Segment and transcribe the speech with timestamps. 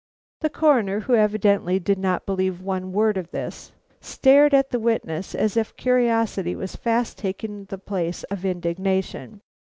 [0.39, 5.35] The Coroner, who evidently did not believe one word of this, stared at the witness
[5.35, 9.41] as if curiosity was fast taking the place of indignation.